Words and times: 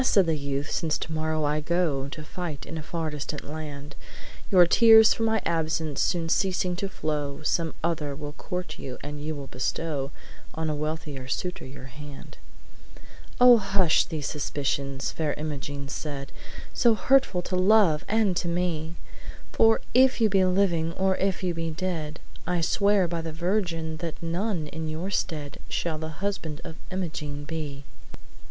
said 0.03 0.25
the 0.25 0.35
youth, 0.35 0.71
'since 0.71 0.97
tomorrow 0.97 1.43
I 1.45 1.59
go 1.61 2.07
To 2.07 2.23
fight 2.23 2.65
in 2.65 2.75
a 2.75 2.81
far 2.81 3.11
distant 3.11 3.47
land, 3.47 3.95
Your 4.49 4.65
tears 4.65 5.13
for 5.13 5.21
my 5.21 5.43
absence 5.45 6.01
soon 6.01 6.27
ceasing 6.27 6.75
to 6.77 6.89
flow, 6.89 7.43
Some 7.43 7.75
other 7.83 8.15
will 8.15 8.31
court 8.31 8.79
you, 8.79 8.97
and 9.03 9.23
you 9.23 9.35
will 9.35 9.45
bestow 9.45 10.09
On 10.55 10.71
a 10.71 10.75
wealthier 10.75 11.27
suitor 11.27 11.67
your 11.67 11.83
hand.' 11.85 12.39
'Oh, 13.39 13.57
hush 13.59 14.05
these 14.05 14.25
suspicions!' 14.25 15.11
Fair 15.11 15.35
Imogene 15.35 15.87
said, 15.87 16.31
"So 16.73 16.95
hurtful 16.95 17.43
to 17.43 17.55
love 17.55 18.03
and 18.07 18.35
to 18.37 18.47
me! 18.47 18.95
For 19.51 19.81
if 19.93 20.19
you 20.19 20.29
be 20.29 20.43
living, 20.43 20.93
or 20.93 21.15
if 21.17 21.43
you 21.43 21.53
be 21.53 21.69
dead, 21.69 22.19
I 22.47 22.61
swear 22.61 23.07
by 23.07 23.21
the 23.21 23.31
Virgin 23.33 23.97
that 23.97 24.15
none 24.23 24.65
in 24.65 24.89
your 24.89 25.11
stead 25.11 25.59
Shall 25.69 25.99
the 25.99 26.23
husband 26.25 26.59
of 26.63 26.77
Imogene 26.89 27.43
be!' 27.43 27.83